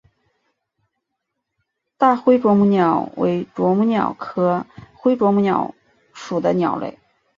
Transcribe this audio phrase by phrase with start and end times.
[1.95, 5.75] 大灰啄木鸟为啄木鸟科灰啄木鸟
[6.11, 6.97] 属的鸟类。